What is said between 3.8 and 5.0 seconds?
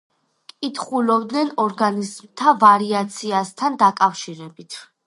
დაკავშირებით.